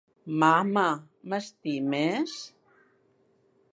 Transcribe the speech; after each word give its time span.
Mama, 0.43 0.85
m'estimes? 1.33 2.35